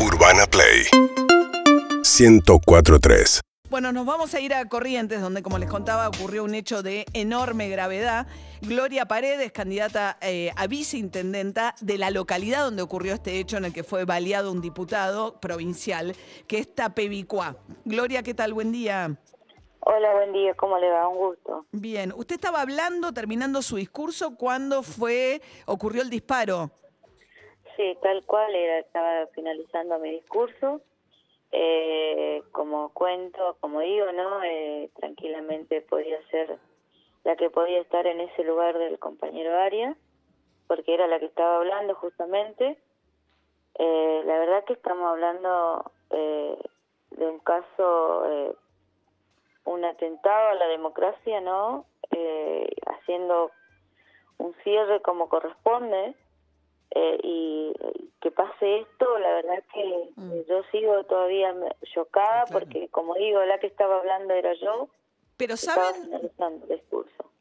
[0.00, 0.84] Urbana Play
[2.04, 3.40] 1043.
[3.68, 7.04] Bueno, nos vamos a ir a Corrientes, donde, como les contaba, ocurrió un hecho de
[7.14, 8.28] enorme gravedad.
[8.62, 13.72] Gloria Paredes, candidata eh, a viceintendenta de la localidad donde ocurrió este hecho en el
[13.72, 16.14] que fue baleado un diputado provincial,
[16.46, 17.56] que es Tapevicuá.
[17.84, 18.54] Gloria, ¿qué tal?
[18.54, 19.16] Buen día.
[19.80, 21.08] Hola, buen día, ¿cómo le va?
[21.08, 21.66] Un gusto.
[21.72, 26.70] Bien, usted estaba hablando, terminando su discurso, cuando fue, ocurrió el disparo.
[27.78, 30.80] Sí, tal cual, era, estaba finalizando mi discurso.
[31.52, 34.42] Eh, como cuento, como digo, ¿no?
[34.42, 36.58] Eh, tranquilamente podía ser
[37.22, 39.96] la que podía estar en ese lugar del compañero Aria,
[40.66, 42.76] porque era la que estaba hablando justamente.
[43.78, 46.58] Eh, la verdad que estamos hablando eh,
[47.12, 48.56] de un caso, eh,
[49.66, 51.84] un atentado a la democracia, ¿no?
[52.10, 53.52] Eh, haciendo
[54.38, 56.16] un cierre como corresponde.
[56.94, 57.72] Eh, y
[58.20, 60.32] que pase esto, la verdad que Mm.
[60.48, 61.54] yo sigo todavía
[61.94, 62.64] chocada Claro.
[62.66, 64.88] porque, como digo, la que estaba hablando era yo,
[65.36, 65.94] Pero ¿saben,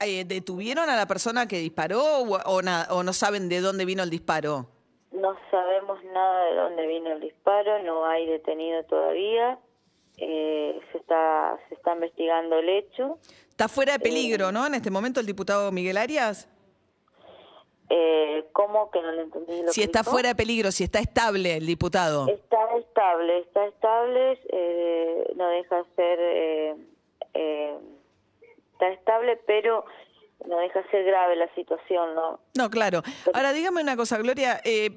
[0.00, 3.84] eh, detuvieron a la persona que disparó o, o na- o no saben de dónde
[3.84, 4.66] vino el disparo?
[5.12, 9.58] No sabemos nada de dónde vino el disparo, no hay detenido todavía,
[10.16, 13.18] eh, se está se está investigando el hecho.
[13.48, 14.66] Está fuera de peligro, ¿no?
[14.66, 16.48] En este momento el diputado Miguel Arias.
[17.90, 19.62] Eh, ¿Cómo que no lo entendí?
[19.62, 20.12] Lo Si que está dijo?
[20.12, 22.26] fuera de peligro, si está estable el diputado.
[22.28, 26.74] Está estable, está estable, eh, no deja de ser, eh,
[27.34, 27.78] eh,
[28.72, 29.84] está estable, pero
[30.48, 32.40] no deja de ser grave la situación, ¿no?
[32.56, 33.02] No, claro.
[33.34, 34.60] Ahora dígame una cosa, Gloria.
[34.64, 34.90] eh,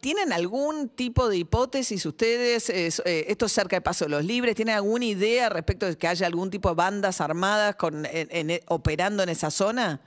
[0.00, 2.68] ¿Tienen algún tipo de hipótesis ustedes?
[2.70, 4.54] esto es cerca de Paso de los Libres.
[4.54, 8.60] ¿Tienen alguna idea respecto de que haya algún tipo de bandas armadas con, en- en-
[8.68, 10.00] operando en esa zona?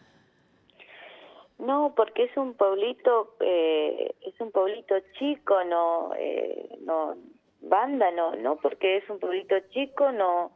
[1.60, 7.16] No, porque es un pueblito, eh, es un pueblito chico, no, eh, no,
[7.62, 10.52] banda, no, no, porque es un pueblito chico, no,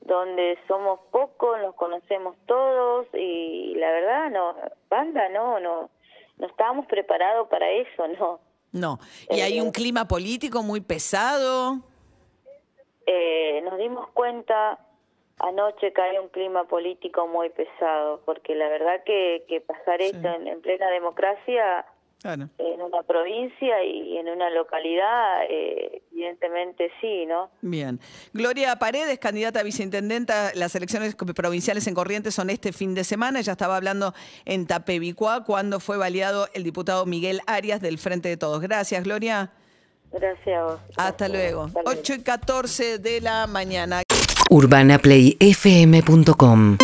[0.00, 4.54] donde somos pocos, nos conocemos todos y la verdad, no,
[4.88, 5.90] banda, no, no,
[6.38, 8.40] no estábamos preparados para eso, no.
[8.70, 8.98] No.
[9.30, 11.80] ¿Y hay un clima político muy pesado?
[13.06, 14.78] Eh, nos dimos cuenta
[15.40, 20.48] anoche hay un clima político muy pesado, porque la verdad que, que pasar esto en,
[20.48, 21.86] en plena democracia
[22.20, 22.48] Claro.
[22.58, 27.48] en una provincia y en una localidad, eh, evidentemente sí, ¿no?
[27.60, 28.00] Bien.
[28.32, 33.38] Gloria Paredes, candidata a viceintendenta, las elecciones provinciales en Corrientes son este fin de semana.
[33.38, 34.14] Ella estaba hablando
[34.46, 38.60] en Tapevicuá cuando fue baleado el diputado Miguel Arias del Frente de Todos.
[38.60, 39.52] Gracias, Gloria.
[40.10, 40.80] Gracias a vos.
[40.96, 41.64] Hasta luego.
[41.66, 42.00] Hasta luego.
[42.00, 44.02] 8 y 14 de la mañana.
[44.50, 46.76] urbanaplayfm.com